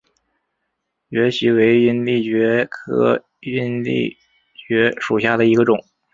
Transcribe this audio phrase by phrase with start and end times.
[1.09, 4.17] 蕨萁为阴地蕨科阴地
[4.67, 5.77] 蕨属下的一个种。